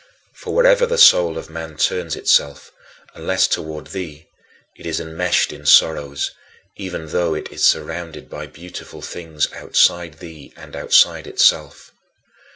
[0.33, 2.71] "For wherever the soul of man turns itself,
[3.13, 4.27] unless toward thee,
[4.75, 6.31] it is enmeshed in sorrows,
[6.75, 11.91] even though it is surrounded by beautiful things outside thee and outside itself.